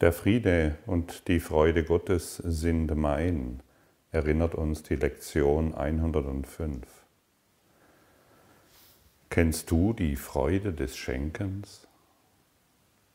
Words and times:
Der 0.00 0.12
Friede 0.12 0.78
und 0.86 1.26
die 1.26 1.40
Freude 1.40 1.82
Gottes 1.82 2.36
sind 2.36 2.94
mein, 2.94 3.64
erinnert 4.12 4.54
uns 4.54 4.84
die 4.84 4.94
Lektion 4.94 5.74
105. 5.74 6.86
Kennst 9.28 9.68
du 9.72 9.92
die 9.92 10.14
Freude 10.14 10.72
des 10.72 10.96
Schenkens? 10.96 11.88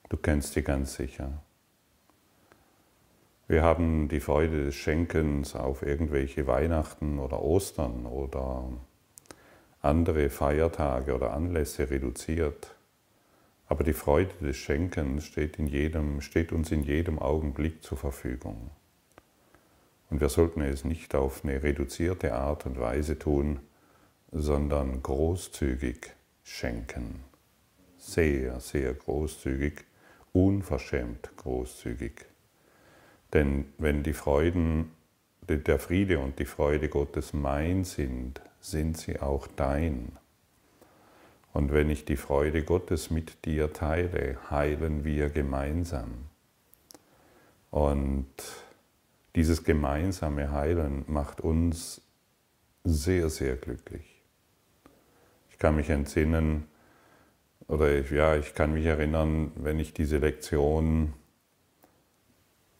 Du 0.09 0.17
kennst 0.17 0.55
sie 0.55 0.61
ganz 0.61 0.95
sicher. 0.95 1.41
Wir 3.47 3.63
haben 3.63 4.09
die 4.09 4.19
Freude 4.19 4.65
des 4.65 4.75
Schenkens 4.75 5.55
auf 5.55 5.83
irgendwelche 5.83 6.47
Weihnachten 6.47 7.17
oder 7.17 7.41
Ostern 7.41 8.05
oder 8.05 8.67
andere 9.79 10.29
Feiertage 10.29 11.15
oder 11.15 11.31
Anlässe 11.31 11.89
reduziert. 11.89 12.75
Aber 13.73 13.83
die 13.83 13.93
Freude 13.93 14.31
des 14.39 14.57
Schenkens 14.57 15.25
steht, 15.25 15.57
jedem, 15.57 16.21
steht 16.21 16.51
uns 16.51 16.71
in 16.71 16.83
jedem 16.83 17.17
Augenblick 17.17 17.81
zur 17.81 17.97
Verfügung. 17.97 18.69
Und 20.11 20.21
wir 20.21 20.29
sollten 20.29 20.61
es 20.61 20.85
nicht 20.85 21.15
auf 21.15 21.43
eine 21.43 21.63
reduzierte 21.63 22.35
Art 22.35 22.67
und 22.67 22.79
Weise 22.79 23.17
tun, 23.17 23.61
sondern 24.31 25.01
großzügig 25.01 26.11
schenken. 26.43 27.23
Sehr, 27.97 28.59
sehr 28.59 28.93
großzügig, 28.93 29.85
unverschämt 30.33 31.31
großzügig. 31.37 32.25
Denn 33.33 33.73
wenn 33.79 34.03
die 34.03 34.13
Freuden, 34.13 34.91
der 35.49 35.79
Friede 35.79 36.19
und 36.19 36.37
die 36.37 36.45
Freude 36.45 36.89
Gottes 36.89 37.33
mein 37.33 37.85
sind, 37.85 38.39
sind 38.59 38.97
sie 38.97 39.19
auch 39.19 39.47
dein. 39.47 40.11
Und 41.53 41.71
wenn 41.71 41.89
ich 41.89 42.03
die 42.03 42.15
Freude 42.15 42.63
Gottes 42.63 43.11
mit 43.11 43.45
dir 43.45 43.71
teile, 43.71 44.37
heilen 44.49 45.03
wir 45.03 45.29
gemeinsam. 45.29 46.25
Und 47.69 48.27
dieses 49.35 49.63
gemeinsame 49.63 50.51
Heilen 50.51 51.05
macht 51.07 51.41
uns 51.41 52.01
sehr, 52.83 53.29
sehr 53.29 53.55
glücklich. 53.55 54.21
Ich 55.51 55.59
kann 55.59 55.75
mich 55.75 55.89
entsinnen, 55.89 56.67
oder 57.67 58.01
ja, 58.11 58.35
ich 58.35 58.55
kann 58.55 58.73
mich 58.73 58.85
erinnern, 58.85 59.51
wenn 59.55 59.79
ich 59.79 59.93
diese 59.93 60.17
Lektion 60.17 61.13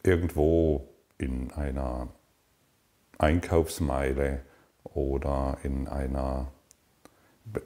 irgendwo 0.03 0.89
in 1.17 1.51
einer 1.51 2.09
Einkaufsmeile 3.17 4.41
oder 4.83 5.57
in 5.63 5.87
einer 5.87 6.51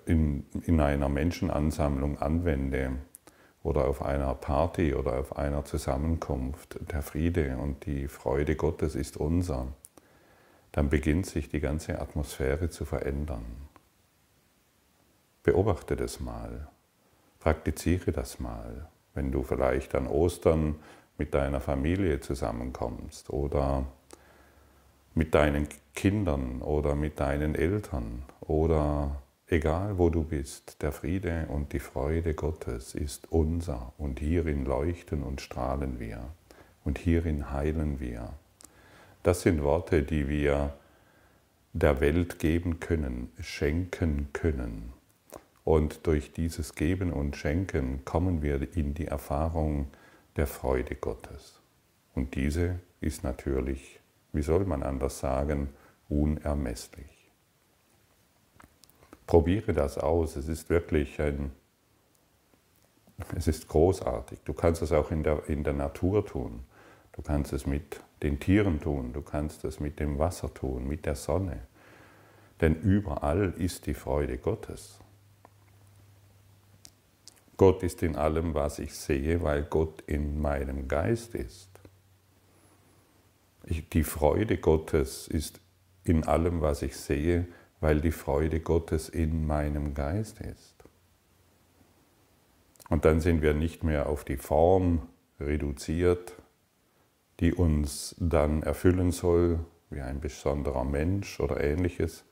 in, 0.06 0.46
in 0.66 0.80
einer 0.80 1.10
Menschenansammlung 1.10 2.20
anwende 2.20 2.94
oder 3.64 3.86
auf 3.88 4.02
einer 4.02 4.34
Party 4.34 4.94
oder 4.94 5.20
auf 5.20 5.38
einer 5.38 5.66
Zusammenkunft, 5.66 6.80
der 6.92 7.02
Friede 7.02 7.58
und 7.58 7.86
die 7.86 8.08
Freude 8.08 8.56
Gottes 8.56 8.96
ist 8.96 9.18
unser, 9.18 9.68
dann 10.72 10.90
beginnt 10.90 11.26
sich 11.26 11.50
die 11.50 11.60
ganze 11.60 12.00
Atmosphäre 12.00 12.70
zu 12.70 12.86
verändern. 12.86 13.46
Beobachte 15.44 15.96
das 15.96 16.20
mal, 16.20 16.68
praktiziere 17.40 18.12
das 18.12 18.40
mal, 18.40 18.90
wenn 19.14 19.32
du 19.32 19.44
vielleicht 19.44 19.96
an 19.96 20.08
Ostern 20.08 20.76
mit 21.18 21.34
deiner 21.34 21.60
Familie 21.60 22.20
zusammenkommst 22.20 23.30
oder 23.30 23.86
mit 25.14 25.34
deinen 25.34 25.68
Kindern 25.96 26.62
oder 26.62 26.96
mit 26.96 27.20
deinen 27.20 27.56
Eltern 27.56 28.24
oder 28.42 29.22
Egal 29.50 29.98
wo 29.98 30.10
du 30.10 30.24
bist, 30.24 30.82
der 30.82 30.92
Friede 30.92 31.46
und 31.48 31.72
die 31.72 31.80
Freude 31.80 32.34
Gottes 32.34 32.94
ist 32.94 33.32
unser 33.32 33.94
und 33.98 34.20
hierin 34.20 34.66
leuchten 34.66 35.24
und 35.24 35.40
strahlen 35.40 36.02
wir 36.02 36.34
und 36.84 36.98
hierin 36.98 37.50
heilen 37.50 38.02
wir. 38.02 38.34
Das 39.24 39.44
sind 39.44 39.64
Worte, 39.64 40.04
die 40.04 40.28
wir 40.28 40.74
der 41.72 42.02
Welt 42.02 42.40
geben 42.40 42.82
können, 42.82 43.32
schenken 43.40 44.28
können. 44.34 44.92
Und 45.64 46.08
durch 46.08 46.34
dieses 46.34 46.76
Geben 46.76 47.14
und 47.14 47.38
Schenken 47.38 48.04
kommen 48.04 48.42
wir 48.42 48.76
in 48.76 48.94
die 48.96 49.08
Erfahrung 49.08 49.88
der 50.36 50.48
Freude 50.48 50.96
Gottes. 50.96 51.62
Und 52.16 52.36
diese 52.36 52.80
ist 53.00 53.24
natürlich, 53.24 54.02
wie 54.34 54.42
soll 54.42 54.66
man 54.66 54.84
anders 54.84 55.20
sagen, 55.20 55.70
unermesslich. 56.10 57.17
Probiere 59.28 59.74
das 59.74 59.98
aus. 59.98 60.38
Es 60.38 60.48
ist 60.48 60.70
wirklich 60.70 61.22
ein, 61.22 61.52
es 63.36 63.48
ist 63.48 63.68
großartig. 63.68 64.40
Du 64.46 64.54
kannst 64.54 64.82
es 64.82 64.92
auch 64.92 65.12
in 65.12 65.24
der, 65.24 65.48
in 65.48 65.64
der 65.64 65.74
Natur 65.74 66.26
tun. 66.26 66.62
Du 67.12 67.22
kannst 67.22 67.52
es 67.52 67.66
mit 67.66 68.02
den 68.24 68.40
Tieren 68.40 68.80
tun. 68.80 69.12
Du 69.14 69.22
kannst 69.22 69.66
es 69.66 69.80
mit 69.80 70.00
dem 70.00 70.18
Wasser 70.18 70.54
tun, 70.54 70.88
mit 70.88 71.06
der 71.06 71.16
Sonne. 71.16 71.60
Denn 72.62 72.76
überall 72.76 73.54
ist 73.58 73.86
die 73.86 73.94
Freude 73.94 74.38
Gottes. 74.38 75.00
Gott 77.58 77.84
ist 77.84 78.04
in 78.04 78.16
allem, 78.16 78.54
was 78.54 78.80
ich 78.80 78.94
sehe, 78.94 79.42
weil 79.44 79.64
Gott 79.64 80.04
in 80.06 80.40
meinem 80.40 80.88
Geist 80.88 81.36
ist. 81.36 81.70
Ich, 83.66 83.90
die 83.90 84.04
Freude 84.04 84.58
Gottes 84.58 85.28
ist 85.28 85.60
in 86.04 86.24
allem, 86.24 86.62
was 86.62 86.84
ich 86.84 86.96
sehe, 86.96 87.48
weil 87.80 88.02
die 88.02 88.12
Freude 88.12 88.60
Gottes 88.60 89.10
in 89.10 89.46
meinem 89.46 89.94
Geist 89.94 90.42
ist. 90.42 90.76
Und 92.90 93.06
dann 93.06 93.20
sind 93.20 93.42
wir 93.42 93.54
nicht 93.54 93.84
mehr 93.84 94.08
auf 94.08 94.24
die 94.24 94.38
Form 94.38 95.02
reduziert, 95.40 96.34
die 97.40 97.54
uns 97.54 98.16
dann 98.20 98.64
erfüllen 98.64 99.12
soll, 99.12 99.60
wie 99.90 100.02
ein 100.02 100.20
besonderer 100.20 100.84
Mensch 100.84 101.40
oder 101.40 101.62
ähnliches, 101.62 102.26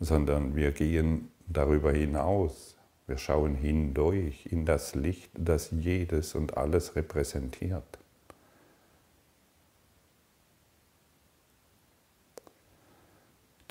sondern 0.00 0.54
wir 0.54 0.72
gehen 0.72 1.30
darüber 1.46 1.92
hinaus. 1.92 2.76
Wir 3.06 3.18
schauen 3.18 3.54
hindurch 3.54 4.46
in 4.46 4.64
das 4.66 4.94
Licht, 4.94 5.30
das 5.38 5.70
jedes 5.70 6.34
und 6.34 6.56
alles 6.56 6.96
repräsentiert. 6.96 7.98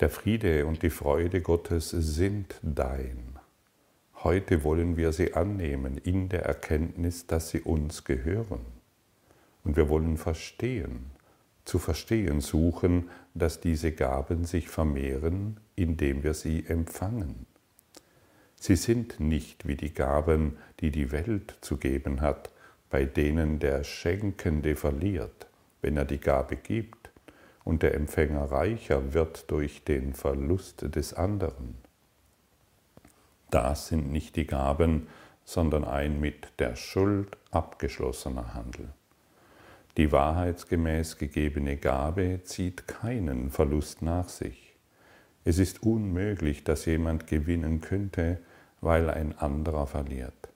Der 0.00 0.10
Friede 0.10 0.66
und 0.66 0.82
die 0.82 0.90
Freude 0.90 1.40
Gottes 1.40 1.90
sind 1.90 2.58
dein. 2.62 3.38
Heute 4.24 4.64
wollen 4.64 4.96
wir 4.96 5.12
sie 5.12 5.34
annehmen 5.34 5.98
in 5.98 6.28
der 6.28 6.42
Erkenntnis, 6.42 7.28
dass 7.28 7.50
sie 7.50 7.60
uns 7.60 8.02
gehören. 8.02 8.58
Und 9.62 9.76
wir 9.76 9.88
wollen 9.88 10.16
verstehen, 10.16 11.12
zu 11.64 11.78
verstehen 11.78 12.40
suchen, 12.40 13.08
dass 13.34 13.60
diese 13.60 13.92
Gaben 13.92 14.46
sich 14.46 14.68
vermehren, 14.68 15.60
indem 15.76 16.24
wir 16.24 16.34
sie 16.34 16.66
empfangen. 16.66 17.46
Sie 18.56 18.74
sind 18.74 19.20
nicht 19.20 19.68
wie 19.68 19.76
die 19.76 19.94
Gaben, 19.94 20.56
die 20.80 20.90
die 20.90 21.12
Welt 21.12 21.56
zu 21.60 21.76
geben 21.76 22.20
hat, 22.20 22.50
bei 22.90 23.04
denen 23.04 23.60
der 23.60 23.84
Schenkende 23.84 24.74
verliert, 24.74 25.46
wenn 25.82 25.96
er 25.96 26.04
die 26.04 26.18
Gabe 26.18 26.56
gibt 26.56 27.03
und 27.64 27.82
der 27.82 27.94
Empfänger 27.94 28.50
reicher 28.50 29.14
wird 29.14 29.50
durch 29.50 29.84
den 29.84 30.12
Verlust 30.12 30.94
des 30.94 31.14
anderen. 31.14 31.76
Das 33.50 33.88
sind 33.88 34.12
nicht 34.12 34.36
die 34.36 34.46
Gaben, 34.46 35.08
sondern 35.44 35.84
ein 35.84 36.20
mit 36.20 36.48
der 36.58 36.76
Schuld 36.76 37.36
abgeschlossener 37.50 38.54
Handel. 38.54 38.88
Die 39.96 40.10
wahrheitsgemäß 40.12 41.18
gegebene 41.18 41.76
Gabe 41.76 42.40
zieht 42.44 42.88
keinen 42.88 43.50
Verlust 43.50 44.02
nach 44.02 44.28
sich. 44.28 44.74
Es 45.44 45.58
ist 45.58 45.82
unmöglich, 45.82 46.64
dass 46.64 46.86
jemand 46.86 47.26
gewinnen 47.26 47.80
könnte, 47.80 48.40
weil 48.80 49.08
ein 49.08 49.38
anderer 49.38 49.86
verliert. 49.86 50.48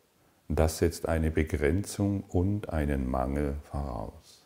Das 0.49 0.79
setzt 0.79 1.09
eine 1.09 1.31
Begrenzung 1.31 2.25
und 2.25 2.71
einen 2.71 3.09
Mangel 3.09 3.57
voraus 3.71 4.38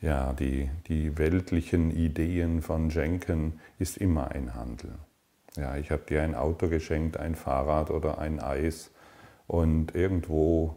ja, 0.00 0.32
die, 0.32 0.70
die 0.88 1.18
weltlichen 1.18 1.90
Ideen 1.90 2.62
von 2.62 2.90
Schenken 2.90 3.60
ist 3.78 3.98
immer 3.98 4.30
ein 4.30 4.54
Handel. 4.54 4.92
Ja, 5.56 5.76
ich 5.76 5.90
habe 5.90 6.02
dir 6.08 6.22
ein 6.22 6.34
Auto 6.34 6.68
geschenkt, 6.68 7.16
ein 7.16 7.34
Fahrrad 7.34 7.90
oder 7.90 8.18
ein 8.18 8.40
Eis 8.40 8.90
und 9.46 9.94
irgendwo 9.94 10.76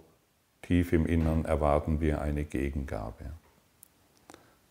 tief 0.61 0.93
im 0.93 1.05
Innern 1.05 1.45
erwarten 1.45 2.01
wir 2.01 2.21
eine 2.21 2.43
Gegengabe. 2.43 3.31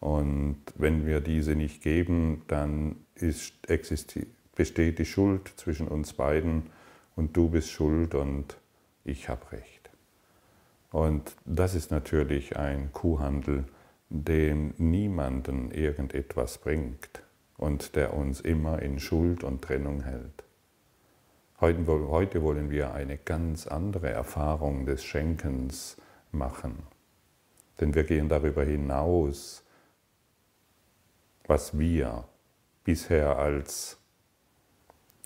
Und 0.00 0.58
wenn 0.75 1.06
wir 1.06 1.20
diese 1.20 1.54
nicht 1.54 1.82
geben, 1.82 2.43
dann 2.49 2.96
ist, 3.14 3.54
besteht 4.56 4.99
die 4.99 5.04
Schuld 5.04 5.52
zwischen 5.56 5.87
uns 5.87 6.12
beiden 6.12 6.64
und 7.14 7.37
du 7.37 7.49
bist 7.49 7.70
schuld 7.70 8.14
und 8.16 8.56
ich 9.04 9.28
habe 9.28 9.52
recht. 9.52 9.90
Und 10.90 11.37
das 11.44 11.75
ist 11.75 11.90
natürlich 11.90 12.56
ein 12.56 12.93
Kuhhandel, 12.93 13.64
dem 14.14 14.75
niemanden 14.76 15.70
irgendetwas 15.70 16.59
bringt 16.59 17.23
und 17.56 17.97
der 17.97 18.12
uns 18.12 18.43
immer 18.43 18.82
in 18.82 19.00
Schuld 19.00 19.43
und 19.43 19.62
Trennung 19.62 20.03
hält. 20.03 20.44
Heute 21.61 22.43
wollen 22.43 22.70
wir 22.70 22.93
eine 22.93 23.17
ganz 23.17 23.67
andere 23.67 24.11
Erfahrung 24.11 24.85
des 24.85 25.03
Schenkens 25.03 25.97
machen. 26.31 26.82
denn 27.81 27.94
wir 27.94 28.05
gehen 28.05 28.29
darüber 28.29 28.64
hinaus, 28.64 29.64
was 31.47 31.79
wir 31.79 32.29
bisher 32.85 33.38
als, 33.38 33.99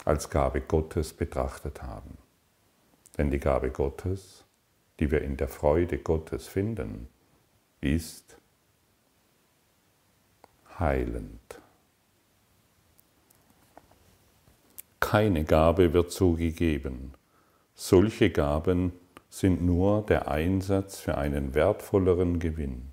als 0.04 0.30
Gabe 0.30 0.60
Gottes 0.60 1.12
betrachtet 1.12 1.82
haben. 1.82 2.16
Denn 3.18 3.30
die 3.30 3.40
Gabe 3.40 3.70
Gottes, 3.70 4.44
die 5.00 5.10
wir 5.10 5.22
in 5.22 5.36
der 5.36 5.48
Freude 5.48 5.98
Gottes 5.98 6.46
finden, 6.46 7.08
ist 7.80 8.35
heilend. 10.78 11.60
Keine 15.00 15.44
Gabe 15.44 15.92
wird 15.92 16.10
zugegeben. 16.10 17.12
Solche 17.74 18.30
Gaben 18.30 18.92
sind 19.30 19.62
nur 19.62 20.02
der 20.02 20.28
Einsatz 20.28 20.98
für 20.98 21.18
einen 21.18 21.54
wertvolleren 21.54 22.38
Gewinn. 22.38 22.92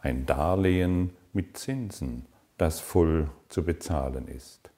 Ein 0.00 0.26
Darlehen 0.26 1.10
mit 1.32 1.56
Zinsen, 1.56 2.26
das 2.56 2.80
voll 2.80 3.28
zu 3.48 3.64
bezahlen 3.64 4.26
ist. 4.26 4.70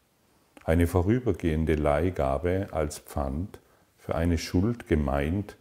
Eine 0.64 0.86
vorübergehende 0.86 1.74
Leihgabe 1.74 2.68
als 2.72 2.98
Pfand 2.98 3.60
für 3.98 4.14
eine 4.14 4.38
Schuld 4.38 4.88
gemeint, 4.88 5.56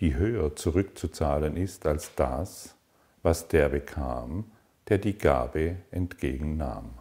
die 0.00 0.14
höher 0.14 0.56
zurückzuzahlen 0.56 1.56
ist 1.56 1.86
als 1.86 2.14
das, 2.14 2.74
was 3.22 3.48
der 3.48 3.68
bekam, 3.68 4.44
der 4.90 4.98
die 4.98 5.16
Gabe 5.16 5.76
entgegennahm. 5.90 6.98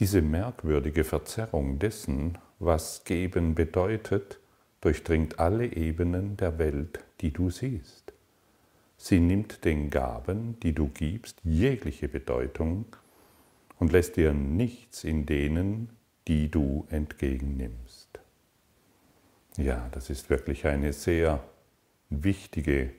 Diese 0.00 0.20
merkwürdige 0.20 1.04
Verzerrung 1.04 1.78
dessen, 1.78 2.38
was 2.58 3.04
geben 3.04 3.54
bedeutet, 3.54 4.38
durchdringt 4.80 5.38
alle 5.38 5.72
Ebenen 5.72 6.36
der 6.36 6.58
Welt, 6.58 7.04
die 7.20 7.32
du 7.32 7.50
siehst. 7.50 8.12
Sie 8.96 9.20
nimmt 9.20 9.64
den 9.64 9.90
Gaben, 9.90 10.58
die 10.60 10.72
du 10.72 10.88
gibst, 10.88 11.40
jegliche 11.44 12.08
Bedeutung 12.08 12.84
und 13.78 13.92
lässt 13.92 14.16
dir 14.16 14.34
nichts 14.34 15.04
in 15.04 15.24
denen, 15.24 15.90
die 16.26 16.50
du 16.50 16.86
entgegennimmst. 16.90 18.18
Ja, 19.56 19.88
das 19.92 20.10
ist 20.10 20.30
wirklich 20.30 20.66
eine 20.66 20.92
sehr 20.92 21.42
wichtige. 22.10 22.90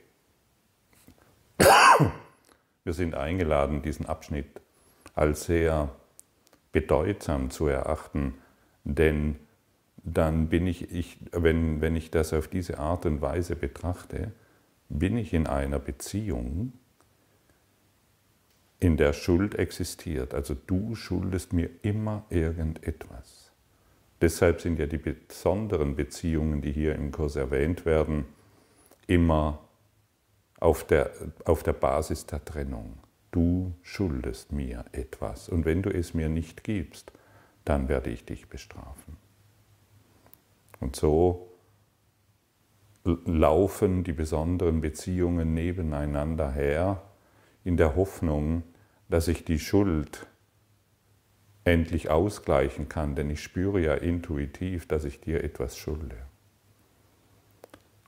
Wir 2.90 2.94
sind 2.94 3.14
eingeladen, 3.14 3.82
diesen 3.82 4.06
Abschnitt 4.06 4.48
als 5.14 5.44
sehr 5.44 5.94
bedeutsam 6.72 7.52
zu 7.52 7.68
erachten, 7.68 8.34
denn 8.82 9.36
dann 9.98 10.48
bin 10.48 10.66
ich, 10.66 10.90
ich 10.90 11.18
wenn, 11.30 11.80
wenn 11.80 11.94
ich 11.94 12.10
das 12.10 12.32
auf 12.32 12.48
diese 12.48 12.80
Art 12.80 13.06
und 13.06 13.22
Weise 13.22 13.54
betrachte, 13.54 14.32
bin 14.88 15.16
ich 15.16 15.32
in 15.32 15.46
einer 15.46 15.78
Beziehung, 15.78 16.72
in 18.80 18.96
der 18.96 19.12
Schuld 19.12 19.54
existiert. 19.54 20.34
Also 20.34 20.56
du 20.66 20.96
schuldest 20.96 21.52
mir 21.52 21.70
immer 21.82 22.24
irgendetwas. 22.28 23.52
Deshalb 24.20 24.60
sind 24.60 24.80
ja 24.80 24.86
die 24.86 24.98
besonderen 24.98 25.94
Beziehungen, 25.94 26.60
die 26.60 26.72
hier 26.72 26.96
im 26.96 27.12
Kurs 27.12 27.36
erwähnt 27.36 27.86
werden, 27.86 28.24
immer 29.06 29.60
auf 30.60 30.84
der, 30.84 31.10
auf 31.44 31.62
der 31.62 31.72
Basis 31.72 32.26
der 32.26 32.44
Trennung. 32.44 32.98
Du 33.30 33.74
schuldest 33.82 34.52
mir 34.52 34.84
etwas 34.92 35.48
und 35.48 35.64
wenn 35.64 35.82
du 35.82 35.90
es 35.90 36.14
mir 36.14 36.28
nicht 36.28 36.64
gibst, 36.64 37.12
dann 37.64 37.88
werde 37.88 38.10
ich 38.10 38.24
dich 38.24 38.48
bestrafen. 38.48 39.16
Und 40.80 40.96
so 40.96 41.48
laufen 43.04 44.04
die 44.04 44.12
besonderen 44.12 44.80
Beziehungen 44.80 45.54
nebeneinander 45.54 46.50
her, 46.50 47.02
in 47.64 47.76
der 47.76 47.96
Hoffnung, 47.96 48.62
dass 49.08 49.28
ich 49.28 49.44
die 49.44 49.58
Schuld 49.58 50.26
endlich 51.64 52.10
ausgleichen 52.10 52.88
kann, 52.88 53.14
denn 53.14 53.30
ich 53.30 53.42
spüre 53.42 53.80
ja 53.80 53.94
intuitiv, 53.94 54.88
dass 54.88 55.04
ich 55.04 55.20
dir 55.20 55.44
etwas 55.44 55.76
schulde. 55.76 56.16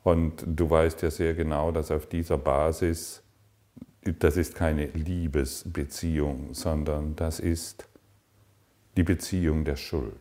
Und 0.03 0.45
du 0.47 0.69
weißt 0.69 1.03
ja 1.03 1.11
sehr 1.11 1.35
genau, 1.35 1.71
dass 1.71 1.91
auf 1.91 2.07
dieser 2.07 2.39
Basis, 2.39 3.23
das 4.03 4.37
ist 4.37 4.55
keine 4.55 4.87
Liebesbeziehung, 4.87 6.55
sondern 6.55 7.15
das 7.15 7.39
ist 7.39 7.89
die 8.97 9.05
Beziehung 9.05 9.65
der 9.65 9.77
Schuld 9.77 10.17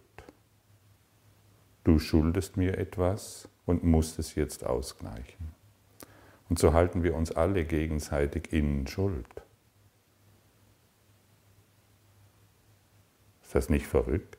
du 1.83 1.99
schuldest 1.99 2.57
mir 2.57 2.77
etwas 2.77 3.47
und 3.65 3.83
musst 3.83 4.19
es 4.19 4.35
jetzt 4.35 4.65
ausgleichen. 4.65 5.51
Und 6.49 6.59
so 6.59 6.73
halten 6.73 7.03
wir 7.03 7.15
uns 7.15 7.31
alle 7.31 7.65
gegenseitig 7.65 8.51
in 8.51 8.85
Schuld. 8.87 9.41
Ist 13.43 13.55
das 13.55 13.69
nicht 13.69 13.87
verrückt? 13.87 14.37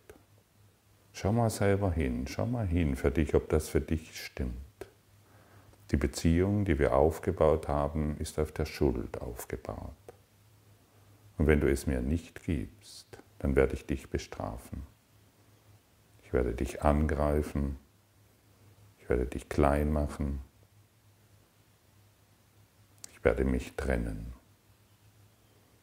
Schau 1.13 1.33
mal 1.33 1.51
selber 1.51 1.93
hin, 1.93 2.27
schau 2.27 2.47
mal 2.47 2.67
hin 2.67 2.97
für 2.97 3.11
dich, 3.11 3.35
ob 3.35 3.49
das 3.49 3.69
für 3.69 3.81
dich 3.81 4.19
stimmt. 4.25 4.53
Die 5.93 5.99
Beziehung, 5.99 6.65
die 6.65 6.79
wir 6.79 6.97
aufgebaut 6.97 7.69
haben, 7.69 8.17
ist 8.19 8.39
auf 8.39 8.51
der 8.51 8.65
Schuld 8.65 9.21
aufgebaut. 9.21 9.93
Und 11.37 11.47
wenn 11.47 11.61
du 11.61 11.71
es 11.71 11.87
mir 11.87 12.01
nicht 12.01 12.43
gibst, 12.45 13.19
dann 13.39 13.57
werde 13.57 13.75
ich 13.75 13.85
dich 13.85 14.09
bestrafen. 14.09 14.83
Ich 16.25 16.33
werde 16.33 16.55
dich 16.55 16.83
angreifen. 16.83 17.77
Ich 18.99 19.09
werde 19.11 19.27
dich 19.27 19.51
klein 19.51 19.93
machen. 19.93 20.41
Ich 23.13 23.23
werde 23.23 23.45
mich 23.45 23.75
trennen. 23.77 24.33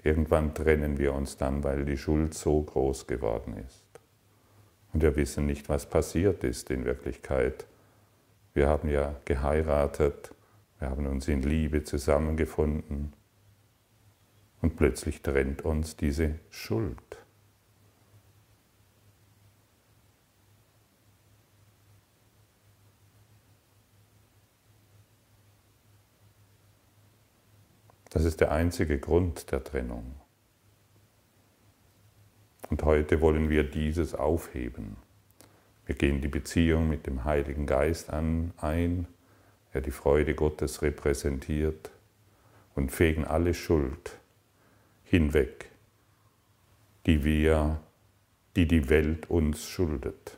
Irgendwann 0.02 0.56
trennen 0.56 0.98
wir 0.98 1.14
uns 1.14 1.38
dann, 1.38 1.64
weil 1.64 1.86
die 1.86 1.98
Schuld 1.98 2.34
so 2.34 2.64
groß 2.64 3.06
geworden 3.06 3.58
ist. 3.58 3.86
Und 4.92 5.04
wir 5.04 5.16
wissen 5.16 5.46
nicht, 5.46 5.70
was 5.70 5.88
passiert 5.88 6.44
ist 6.44 6.72
in 6.72 6.86
Wirklichkeit. 6.86 7.68
Wir 8.60 8.68
haben 8.68 8.90
ja 8.90 9.16
geheiratet, 9.24 10.36
wir 10.80 10.90
haben 10.90 11.08
uns 11.08 11.30
in 11.30 11.42
Liebe 11.44 11.86
zusammengefunden 11.86 13.14
und 14.62 14.76
plötzlich 14.76 15.22
trennt 15.22 15.62
uns 15.62 15.96
diese 15.96 16.42
Schuld. 16.50 17.24
Das 28.10 28.26
ist 28.26 28.42
der 28.42 28.52
einzige 28.52 29.00
Grund 29.00 29.54
der 29.54 29.64
Trennung. 29.64 30.16
Und 32.70 32.84
heute 32.84 33.22
wollen 33.22 33.50
wir 33.50 33.64
dieses 33.64 34.14
aufheben. 34.16 34.98
Wir 35.90 35.96
gehen 35.96 36.22
die 36.22 36.28
Beziehung 36.28 36.88
mit 36.88 37.08
dem 37.08 37.24
Heiligen 37.24 37.66
Geist 37.66 38.12
an, 38.12 38.54
ein, 38.58 39.08
der 39.74 39.82
die 39.82 39.90
Freude 39.90 40.36
Gottes 40.36 40.84
repräsentiert, 40.84 41.90
und 42.76 42.92
fegen 42.92 43.26
alle 43.26 43.56
Schuld 43.56 44.20
hinweg, 45.04 45.72
die 47.08 47.24
wir, 47.24 47.80
die 48.56 48.68
die 48.68 48.88
Welt 48.90 49.32
uns 49.32 49.68
schuldet. 49.68 50.38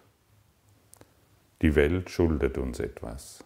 Die 1.62 1.76
Welt 1.76 2.10
schuldet 2.10 2.58
uns 2.58 2.80
etwas, 2.80 3.44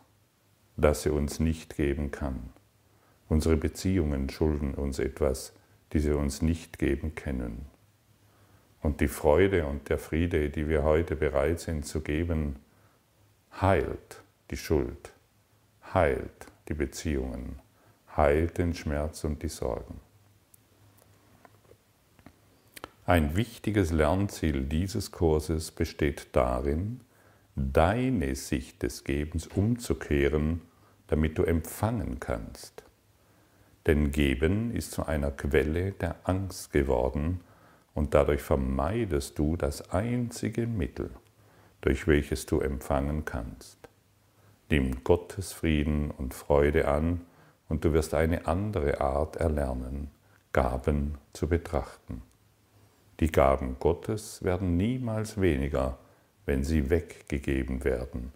das 0.77 1.01
sie 1.01 1.09
uns 1.09 1.39
nicht 1.39 1.75
geben 1.75 2.11
kann. 2.11 2.51
Unsere 3.29 3.57
Beziehungen 3.57 4.29
schulden 4.29 4.75
uns 4.75 4.99
etwas, 4.99 5.53
die 5.91 5.99
sie 5.99 6.15
uns 6.15 6.43
nicht 6.43 6.77
geben 6.77 7.15
können. 7.15 7.65
Und 8.85 9.01
die 9.01 9.07
Freude 9.07 9.65
und 9.65 9.89
der 9.89 9.97
Friede, 9.97 10.51
die 10.51 10.69
wir 10.69 10.83
heute 10.83 11.15
bereit 11.15 11.59
sind 11.59 11.87
zu 11.87 12.01
geben, 12.01 12.57
heilt 13.59 14.21
die 14.51 14.57
Schuld, 14.57 15.11
heilt 15.91 16.45
die 16.69 16.75
Beziehungen, 16.75 17.57
heilt 18.15 18.59
den 18.59 18.75
Schmerz 18.75 19.23
und 19.23 19.41
die 19.41 19.47
Sorgen. 19.47 19.99
Ein 23.07 23.35
wichtiges 23.35 23.91
Lernziel 23.91 24.61
dieses 24.61 25.09
Kurses 25.09 25.71
besteht 25.71 26.27
darin, 26.33 27.01
deine 27.55 28.35
Sicht 28.35 28.83
des 28.83 29.03
Gebens 29.03 29.47
umzukehren, 29.47 30.61
damit 31.07 31.39
du 31.39 31.43
empfangen 31.43 32.19
kannst. 32.19 32.83
Denn 33.87 34.11
Geben 34.11 34.75
ist 34.75 34.91
zu 34.91 35.07
einer 35.07 35.31
Quelle 35.31 35.93
der 35.93 36.17
Angst 36.23 36.71
geworden 36.71 37.39
und 37.95 38.13
dadurch 38.13 38.41
vermeidest 38.41 39.39
du 39.39 39.57
das 39.57 39.89
einzige 39.89 40.67
Mittel, 40.67 41.09
durch 41.81 42.07
welches 42.07 42.45
du 42.45 42.59
empfangen 42.59 43.25
kannst. 43.25 43.79
Nimm 44.69 45.03
Gottes 45.03 45.53
Frieden 45.53 46.11
und 46.11 46.33
Freude 46.33 46.87
an 46.87 47.21
und 47.69 47.83
du 47.85 47.93
wirst 47.93 48.13
eine 48.13 48.45
andere 48.45 49.01
Art 49.01 49.37
erlernen, 49.37 50.11
Gaben 50.53 51.17
zu 51.33 51.47
betrachten. 51.47 52.21
Die 53.19 53.31
Gaben 53.31 53.77
Gottes 53.79 54.43
werden 54.43 54.75
niemals 54.75 55.39
weniger, 55.39 55.97
wenn 56.45 56.63
sie 56.63 56.89
weggegeben 56.89 57.83
werden. 57.83 58.33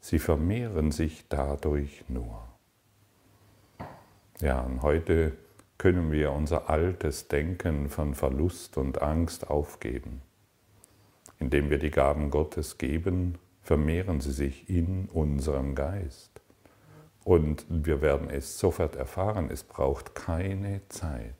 Sie 0.00 0.18
vermehren 0.18 0.92
sich 0.92 1.24
dadurch 1.28 2.04
nur. 2.08 2.44
Ja, 4.40 4.60
und 4.60 4.82
heute 4.82 5.32
können 5.80 6.12
wir 6.12 6.32
unser 6.32 6.68
altes 6.68 7.28
Denken 7.28 7.88
von 7.88 8.14
Verlust 8.14 8.76
und 8.76 9.00
Angst 9.00 9.48
aufgeben. 9.48 10.20
Indem 11.38 11.70
wir 11.70 11.78
die 11.78 11.90
Gaben 11.90 12.30
Gottes 12.30 12.76
geben, 12.76 13.38
vermehren 13.62 14.20
sie 14.20 14.32
sich 14.32 14.68
in 14.68 15.06
unserem 15.06 15.74
Geist. 15.74 16.42
Und 17.24 17.64
wir 17.70 18.02
werden 18.02 18.28
es 18.28 18.58
sofort 18.58 18.94
erfahren, 18.94 19.48
es 19.50 19.64
braucht 19.64 20.14
keine 20.14 20.86
Zeit. 20.90 21.32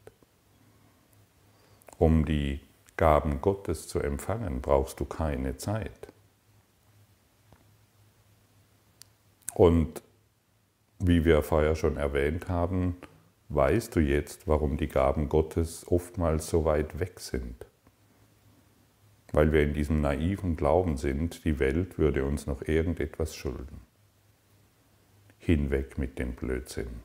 Um 1.99 2.25
die 2.25 2.61
Gaben 2.97 3.43
Gottes 3.43 3.89
zu 3.89 4.01
empfangen, 4.01 4.63
brauchst 4.63 5.01
du 5.01 5.05
keine 5.05 5.59
Zeit. 5.59 6.09
Und 9.53 10.01
wie 10.99 11.27
wir 11.27 11.43
vorher 11.43 11.77
schon 11.77 11.99
erwähnt 11.99 12.49
haben, 12.49 12.97
weißt 13.51 13.95
du 13.97 14.01
jetzt, 14.01 14.47
warum 14.47 14.77
die 14.77 14.89
Gaben 14.89 15.29
Gottes 15.29 15.85
oftmals 15.87 16.49
so 16.49 16.65
weit 16.65 16.99
weg 17.01 17.21
sind. 17.21 17.67
Weil 19.33 19.53
wir 19.53 19.63
in 19.63 19.75
diesem 19.75 20.01
naiven 20.01 20.57
Glauben 20.57 20.97
sind, 20.97 21.45
die 21.45 21.59
Welt 21.59 21.99
würde 21.99 22.25
uns 22.25 22.47
noch 22.47 22.63
irgendetwas 22.63 23.35
schulden. 23.35 23.81
Hinweg 25.39 25.99
mit 25.99 26.19
dem 26.19 26.35
Blödsinn. 26.35 27.03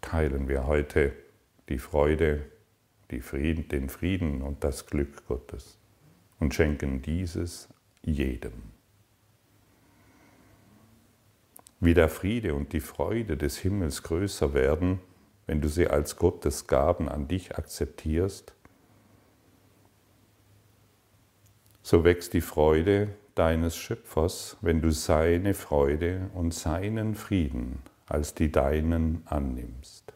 Teilen 0.00 0.48
wir 0.48 0.66
heute 0.66 1.12
die 1.68 1.78
Freude, 1.78 2.44
die 3.10 3.20
Frieden, 3.20 3.68
den 3.68 3.88
Frieden 3.88 4.42
und 4.42 4.62
das 4.62 4.86
Glück 4.86 5.26
Gottes 5.26 5.78
und 6.38 6.54
schenken 6.54 7.02
dieses 7.02 7.68
jedem. 8.02 8.75
Wie 11.78 11.92
der 11.92 12.08
Friede 12.08 12.54
und 12.54 12.72
die 12.72 12.80
Freude 12.80 13.36
des 13.36 13.58
Himmels 13.58 14.02
größer 14.02 14.54
werden, 14.54 15.00
wenn 15.46 15.60
du 15.60 15.68
sie 15.68 15.88
als 15.88 16.16
Gottes 16.16 16.66
Gaben 16.66 17.08
an 17.08 17.28
dich 17.28 17.56
akzeptierst, 17.56 18.54
so 21.82 22.02
wächst 22.02 22.32
die 22.32 22.40
Freude 22.40 23.08
deines 23.34 23.76
Schöpfers, 23.76 24.56
wenn 24.60 24.80
du 24.80 24.90
seine 24.90 25.54
Freude 25.54 26.30
und 26.34 26.52
seinen 26.52 27.14
Frieden 27.14 27.80
als 28.06 28.34
die 28.34 28.50
deinen 28.50 29.22
annimmst. 29.26 30.12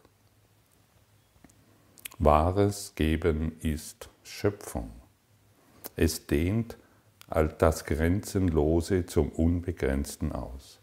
Wahres 2.18 2.94
Geben 2.96 3.58
ist 3.60 4.08
Schöpfung. 4.22 4.90
Es 5.96 6.26
dehnt 6.26 6.76
all 7.28 7.48
das 7.48 7.84
Grenzenlose 7.84 9.06
zum 9.06 9.28
Unbegrenzten 9.30 10.32
aus 10.32 10.79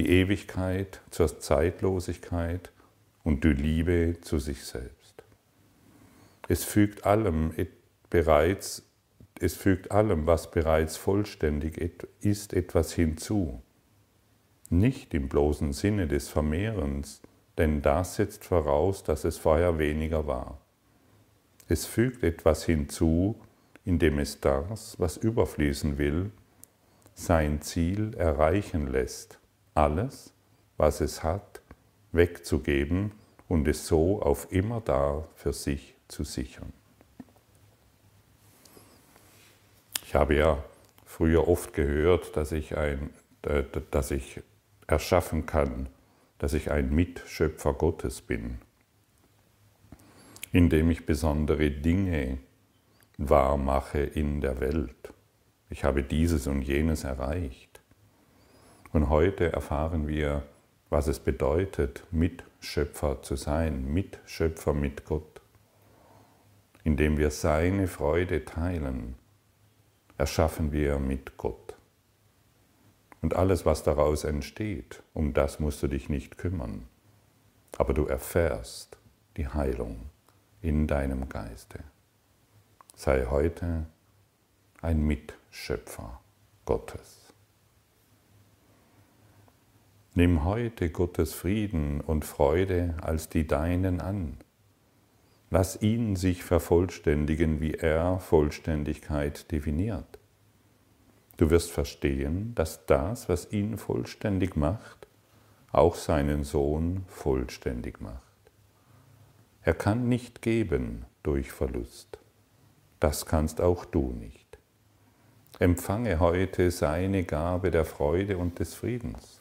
die 0.00 0.08
Ewigkeit 0.08 1.02
zur 1.10 1.40
Zeitlosigkeit 1.40 2.72
und 3.22 3.44
die 3.44 3.52
Liebe 3.52 4.16
zu 4.22 4.38
sich 4.38 4.64
selbst. 4.64 5.22
Es 6.48 6.64
fügt 6.64 7.04
allem 7.04 7.52
bereits, 8.08 8.82
es 9.38 9.54
fügt 9.54 9.90
allem, 9.90 10.26
was 10.26 10.50
bereits 10.50 10.96
vollständig 10.96 11.76
ist, 12.22 12.54
etwas 12.54 12.94
hinzu. 12.94 13.60
Nicht 14.70 15.12
im 15.12 15.28
bloßen 15.28 15.74
Sinne 15.74 16.08
des 16.08 16.30
Vermehrens, 16.30 17.20
denn 17.58 17.82
das 17.82 18.16
setzt 18.16 18.46
voraus, 18.46 19.04
dass 19.04 19.24
es 19.24 19.36
vorher 19.36 19.78
weniger 19.78 20.26
war. 20.26 20.62
Es 21.68 21.84
fügt 21.84 22.22
etwas 22.22 22.64
hinzu, 22.64 23.38
indem 23.84 24.18
es 24.18 24.40
das, 24.40 24.98
was 24.98 25.18
überfließen 25.18 25.98
will, 25.98 26.30
sein 27.12 27.60
Ziel 27.60 28.14
erreichen 28.14 28.86
lässt 28.86 29.39
alles, 29.74 30.32
was 30.76 31.00
es 31.00 31.22
hat, 31.22 31.60
wegzugeben 32.12 33.12
und 33.48 33.66
es 33.68 33.86
so 33.86 34.22
auf 34.22 34.50
immer 34.52 34.80
da 34.80 35.26
für 35.34 35.52
sich 35.52 35.94
zu 36.08 36.24
sichern. 36.24 36.72
Ich 40.04 40.14
habe 40.14 40.34
ja 40.34 40.64
früher 41.04 41.46
oft 41.46 41.72
gehört, 41.72 42.36
dass 42.36 42.50
ich, 42.50 42.76
ein, 42.76 43.10
äh, 43.42 43.62
dass 43.90 44.10
ich 44.10 44.40
erschaffen 44.88 45.46
kann, 45.46 45.88
dass 46.38 46.52
ich 46.52 46.70
ein 46.70 46.92
Mitschöpfer 46.92 47.74
Gottes 47.74 48.20
bin, 48.22 48.58
indem 50.52 50.90
ich 50.90 51.06
besondere 51.06 51.70
Dinge 51.70 52.38
wahrmache 53.18 54.00
in 54.00 54.40
der 54.40 54.58
Welt. 54.60 55.12
Ich 55.68 55.84
habe 55.84 56.02
dieses 56.02 56.46
und 56.46 56.62
jenes 56.62 57.04
erreicht. 57.04 57.69
Und 58.92 59.08
heute 59.08 59.52
erfahren 59.52 60.08
wir, 60.08 60.42
was 60.88 61.06
es 61.06 61.20
bedeutet, 61.20 62.04
Mitschöpfer 62.10 63.22
zu 63.22 63.36
sein, 63.36 63.92
Mitschöpfer 63.92 64.74
mit 64.74 65.04
Gott. 65.04 65.40
Indem 66.82 67.16
wir 67.16 67.30
seine 67.30 67.86
Freude 67.86 68.44
teilen, 68.44 69.14
erschaffen 70.18 70.72
wir 70.72 70.98
mit 70.98 71.36
Gott. 71.36 71.76
Und 73.22 73.36
alles, 73.36 73.64
was 73.64 73.82
daraus 73.84 74.24
entsteht, 74.24 75.02
um 75.14 75.34
das 75.34 75.60
musst 75.60 75.82
du 75.82 75.88
dich 75.88 76.08
nicht 76.08 76.38
kümmern. 76.38 76.88
Aber 77.78 77.94
du 77.94 78.06
erfährst 78.06 78.98
die 79.36 79.46
Heilung 79.46 80.10
in 80.62 80.86
deinem 80.86 81.28
Geiste. 81.28 81.78
Sei 82.96 83.26
heute 83.26 83.86
ein 84.82 85.06
Mitschöpfer 85.06 86.20
Gottes. 86.64 87.19
Nimm 90.14 90.44
heute 90.44 90.90
Gottes 90.90 91.34
Frieden 91.34 92.00
und 92.00 92.24
Freude 92.24 92.96
als 93.00 93.28
die 93.28 93.46
deinen 93.46 94.00
an. 94.00 94.38
Lass 95.50 95.80
ihn 95.82 96.16
sich 96.16 96.42
vervollständigen, 96.42 97.60
wie 97.60 97.74
er 97.74 98.18
Vollständigkeit 98.18 99.52
definiert. 99.52 100.18
Du 101.36 101.50
wirst 101.50 101.70
verstehen, 101.70 102.56
dass 102.56 102.86
das, 102.86 103.28
was 103.28 103.52
ihn 103.52 103.78
vollständig 103.78 104.56
macht, 104.56 105.06
auch 105.70 105.94
seinen 105.94 106.42
Sohn 106.42 107.04
vollständig 107.06 108.00
macht. 108.00 108.20
Er 109.62 109.74
kann 109.74 110.08
nicht 110.08 110.42
geben 110.42 111.06
durch 111.22 111.52
Verlust. 111.52 112.18
Das 112.98 113.26
kannst 113.26 113.60
auch 113.60 113.84
du 113.84 114.10
nicht. 114.10 114.58
Empfange 115.60 116.18
heute 116.18 116.72
seine 116.72 117.22
Gabe 117.22 117.70
der 117.70 117.84
Freude 117.84 118.38
und 118.38 118.58
des 118.58 118.74
Friedens 118.74 119.39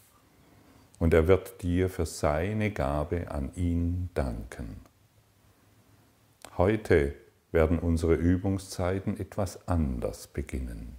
und 1.00 1.14
er 1.14 1.28
wird 1.28 1.64
dir 1.64 1.90
für 1.90 2.06
seine 2.06 2.72
Gabe 2.72 3.32
an 3.32 3.52
ihn 3.56 4.10
danken. 4.14 4.82
Heute 6.58 7.16
werden 7.52 7.80
unsere 7.80 8.16
Übungszeiten 8.16 9.20
etwas 9.20 9.68
anders 9.68 10.28
beginnen. 10.28 10.98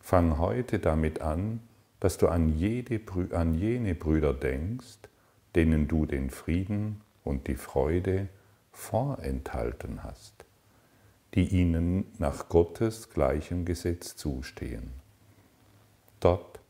Fang 0.00 0.38
heute 0.38 0.80
damit 0.80 1.22
an, 1.22 1.60
dass 2.00 2.18
du 2.18 2.28
an, 2.28 2.50
jede, 2.50 3.00
an 3.30 3.54
jene 3.54 3.94
Brüder 3.94 4.34
denkst, 4.34 4.98
denen 5.54 5.88
du 5.88 6.04
den 6.04 6.28
Frieden 6.28 7.00
und 7.22 7.46
die 7.46 7.54
Freude 7.54 8.28
vorenthalten 8.72 10.02
hast, 10.02 10.44
die 11.34 11.48
ihnen 11.48 12.06
nach 12.18 12.48
Gottes 12.48 13.10
gleichem 13.10 13.64
Gesetz 13.64 14.16
zustehen. 14.16 14.90
Dort 16.20 16.60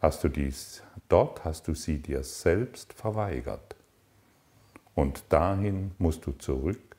hast 0.00 0.24
du 0.24 0.28
dies, 0.28 0.82
dort 1.12 1.44
hast 1.44 1.68
du 1.68 1.74
sie 1.74 1.98
dir 1.98 2.24
selbst 2.24 2.94
verweigert. 2.94 3.76
Und 4.94 5.24
dahin 5.28 5.92
musst 5.98 6.26
du 6.26 6.32
zurück, 6.32 6.96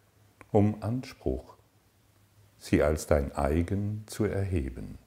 um 0.52 0.82
Anspruch, 0.84 1.58
sie 2.60 2.84
als 2.84 3.08
dein 3.08 3.36
eigen 3.36 4.04
zu 4.06 4.26
erheben. 4.26 5.00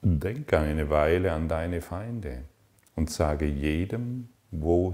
Denk 0.00 0.52
eine 0.54 0.88
Weile 0.88 1.32
an 1.32 1.48
deine 1.48 1.82
Feinde 1.82 2.44
und 2.94 3.10
sage 3.10 3.46
jedem, 3.46 4.28
wo 4.50 4.92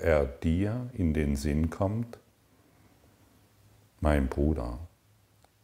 er 0.00 0.26
dir 0.26 0.90
in 0.92 1.14
den 1.14 1.36
Sinn 1.36 1.70
kommt, 1.70 2.18
mein 4.00 4.28
Bruder, 4.28 4.78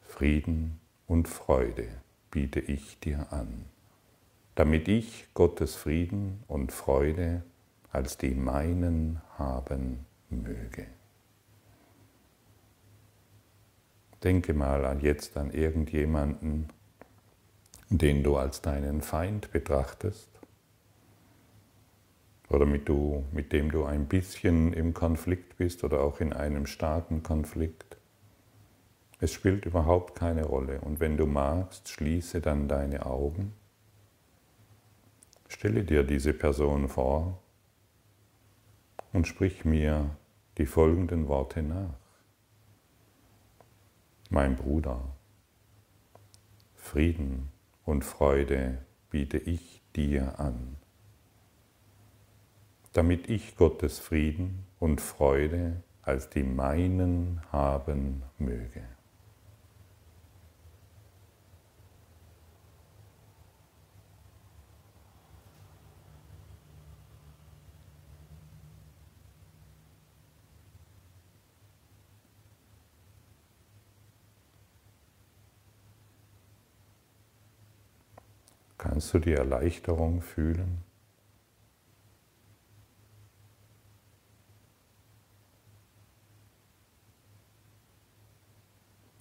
Frieden 0.00 0.80
und 1.06 1.28
Freude 1.28 1.88
biete 2.30 2.60
ich 2.60 2.98
dir 3.00 3.26
an 3.32 3.64
damit 4.58 4.88
ich 4.88 5.28
Gottes 5.34 5.76
Frieden 5.76 6.42
und 6.48 6.72
Freude 6.72 7.44
als 7.92 8.18
die 8.18 8.34
meinen 8.34 9.22
haben 9.38 10.04
möge. 10.30 10.88
Denke 14.24 14.54
mal 14.54 14.98
jetzt 15.00 15.36
an 15.36 15.52
irgendjemanden, 15.52 16.70
den 17.88 18.24
du 18.24 18.36
als 18.36 18.60
deinen 18.60 19.00
Feind 19.00 19.52
betrachtest 19.52 20.28
oder 22.50 22.66
mit, 22.66 22.88
du, 22.88 23.24
mit 23.30 23.52
dem 23.52 23.70
du 23.70 23.84
ein 23.84 24.06
bisschen 24.06 24.72
im 24.72 24.92
Konflikt 24.92 25.56
bist 25.56 25.84
oder 25.84 26.00
auch 26.00 26.18
in 26.18 26.32
einem 26.32 26.66
starken 26.66 27.22
Konflikt. 27.22 27.96
Es 29.20 29.32
spielt 29.32 29.66
überhaupt 29.66 30.16
keine 30.16 30.46
Rolle 30.46 30.80
und 30.80 30.98
wenn 30.98 31.16
du 31.16 31.26
magst, 31.26 31.88
schließe 31.90 32.40
dann 32.40 32.66
deine 32.66 33.06
Augen 33.06 33.52
Stelle 35.48 35.82
dir 35.82 36.04
diese 36.04 36.34
Person 36.34 36.88
vor 36.88 37.42
und 39.12 39.26
sprich 39.26 39.64
mir 39.64 40.16
die 40.58 40.66
folgenden 40.66 41.26
Worte 41.26 41.62
nach. 41.62 41.94
Mein 44.30 44.56
Bruder, 44.56 45.16
Frieden 46.74 47.48
und 47.84 48.04
Freude 48.04 48.84
biete 49.10 49.38
ich 49.38 49.82
dir 49.96 50.38
an, 50.38 50.76
damit 52.92 53.30
ich 53.30 53.56
Gottes 53.56 53.98
Frieden 53.98 54.66
und 54.78 55.00
Freude 55.00 55.82
als 56.02 56.28
die 56.28 56.42
meinen 56.42 57.42
haben 57.50 58.22
möge. 58.38 58.97
Kannst 78.98 79.14
du 79.14 79.20
die 79.20 79.34
Erleichterung 79.34 80.22
fühlen? 80.22 80.82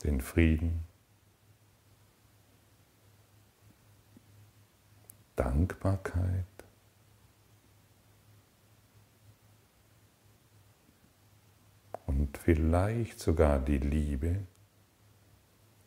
Den 0.04 0.20
Frieden? 0.20 0.84
Dankbarkeit? 5.36 6.44
Und 12.08 12.36
vielleicht 12.40 13.20
sogar 13.20 13.60
die 13.60 13.78
Liebe 13.78 14.40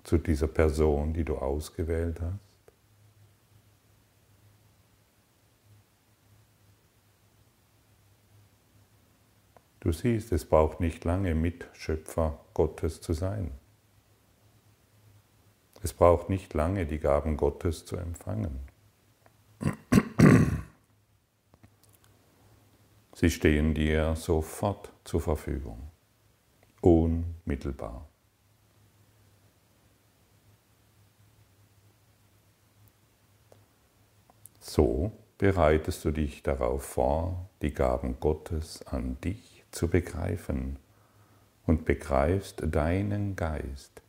zu 0.05 0.17
dieser 0.17 0.47
Person, 0.47 1.13
die 1.13 1.25
du 1.25 1.37
ausgewählt 1.39 2.21
hast? 2.21 2.50
Du 9.81 9.93
siehst, 9.93 10.31
es 10.33 10.45
braucht 10.45 10.81
nicht 10.81 11.05
lange 11.05 11.35
Mitschöpfer 11.35 12.39
Gottes 12.53 13.01
zu 13.01 13.15
sein. 13.15 13.51
Es 15.83 15.95
braucht 15.95 16.29
nicht 16.29 16.53
lange 16.53 16.85
die 16.85 16.99
Gaben 16.99 17.39
Gottes 17.39 17.87
zu 17.87 17.97
empfangen. 17.97 18.61
Sie 23.15 23.31
stehen 23.31 23.73
dir 23.75 24.17
sofort 24.17 24.93
zur 25.05 25.23
Verfügung, 25.23 25.91
unmittelbar. 26.83 28.07
So 34.59 35.13
bereitest 35.39 36.05
du 36.05 36.11
dich 36.11 36.43
darauf 36.43 36.83
vor, 36.85 37.49
die 37.63 37.73
Gaben 37.73 38.21
Gottes 38.21 38.87
an 38.87 39.19
dich 39.23 39.50
zu 39.71 39.89
begreifen 39.89 40.79
und 41.67 41.85
begreifst 41.85 42.63
deinen 42.67 43.37
Geist 43.37 44.03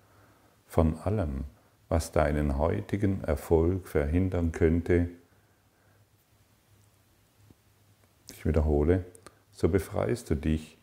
von 0.67 0.97
allem, 0.99 1.43
was 1.89 2.11
deinen 2.11 2.57
heutigen 2.57 3.23
Erfolg 3.23 3.87
verhindern 3.87 4.51
könnte. 4.51 5.09
Ich 8.31 8.45
wiederhole, 8.45 9.05
so 9.51 9.69
befreist 9.69 10.29
du 10.29 10.35
dich, 10.35 10.77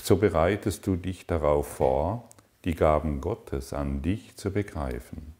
so 0.00 0.16
bereitest 0.16 0.86
du 0.86 0.96
dich 0.96 1.26
darauf 1.26 1.66
vor, 1.66 2.28
die 2.64 2.74
Gaben 2.74 3.20
Gottes 3.20 3.72
an 3.72 4.02
dich 4.02 4.36
zu 4.36 4.52
begreifen 4.52 5.34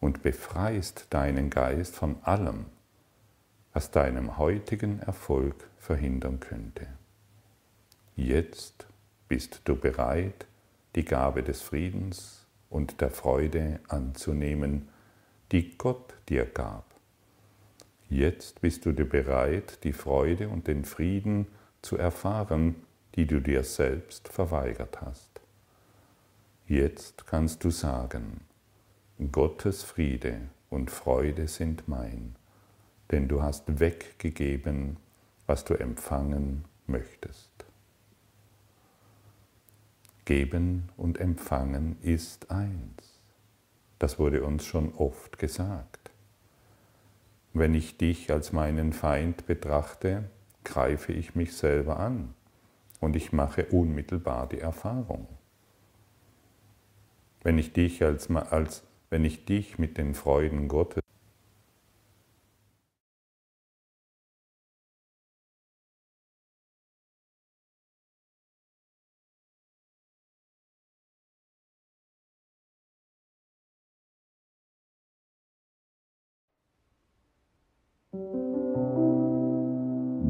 und 0.00 0.22
befreist 0.22 1.06
deinen 1.10 1.48
Geist 1.48 1.96
von 1.96 2.16
allem, 2.22 2.66
was 3.72 3.90
deinem 3.90 4.36
heutigen 4.38 5.00
Erfolg 5.00 5.68
verhindern 5.78 6.40
könnte. 6.40 6.86
Jetzt 8.16 8.86
bist 9.28 9.62
du 9.64 9.74
bereit, 9.74 10.46
die 10.94 11.04
Gabe 11.04 11.42
des 11.42 11.62
Friedens 11.62 12.46
und 12.70 13.00
der 13.00 13.10
Freude 13.10 13.80
anzunehmen, 13.88 14.88
die 15.50 15.76
Gott 15.76 16.14
dir 16.28 16.44
gab. 16.44 16.84
Jetzt 18.08 18.60
bist 18.60 18.86
du 18.86 18.92
dir 18.92 19.08
bereit, 19.08 19.82
die 19.82 19.92
Freude 19.92 20.48
und 20.48 20.68
den 20.68 20.84
Frieden 20.84 21.48
zu 21.82 21.96
erfahren, 21.96 22.76
die 23.16 23.26
du 23.26 23.40
dir 23.40 23.64
selbst 23.64 24.28
verweigert 24.28 25.00
hast. 25.00 25.40
Jetzt 26.66 27.26
kannst 27.26 27.64
du 27.64 27.70
sagen, 27.70 28.40
Gottes 29.32 29.82
Friede 29.82 30.40
und 30.70 30.90
Freude 30.90 31.48
sind 31.48 31.88
mein, 31.88 32.36
denn 33.10 33.28
du 33.28 33.42
hast 33.42 33.80
weggegeben, 33.80 34.96
was 35.46 35.64
du 35.64 35.74
empfangen 35.74 36.64
möchtest. 36.86 37.53
Geben 40.24 40.88
und 40.96 41.20
Empfangen 41.20 41.96
ist 42.00 42.50
eins. 42.50 43.20
Das 43.98 44.18
wurde 44.18 44.42
uns 44.42 44.64
schon 44.64 44.94
oft 44.94 45.38
gesagt. 45.38 46.10
Wenn 47.52 47.74
ich 47.74 47.98
dich 47.98 48.32
als 48.32 48.52
meinen 48.52 48.92
Feind 48.92 49.46
betrachte, 49.46 50.24
greife 50.64 51.12
ich 51.12 51.34
mich 51.34 51.54
selber 51.54 52.00
an 52.00 52.34
und 53.00 53.16
ich 53.16 53.32
mache 53.32 53.66
unmittelbar 53.66 54.48
die 54.48 54.60
Erfahrung. 54.60 55.28
Wenn 57.42 57.58
ich 57.58 57.74
dich, 57.74 58.02
als, 58.02 58.30
als, 58.30 58.82
wenn 59.10 59.24
ich 59.24 59.44
dich 59.44 59.78
mit 59.78 59.98
den 59.98 60.14
Freuden 60.14 60.68
Gottes 60.68 61.03